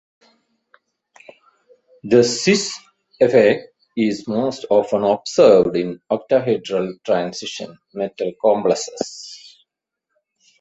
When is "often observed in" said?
4.71-6.01